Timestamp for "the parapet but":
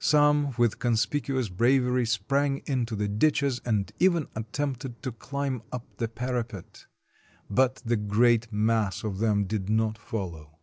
5.96-7.76